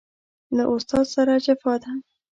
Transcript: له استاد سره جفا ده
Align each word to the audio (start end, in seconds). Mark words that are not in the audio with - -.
له 0.55 0.63
استاد 0.73 1.05
سره 1.15 1.33
جفا 1.45 1.73
ده 1.83 1.91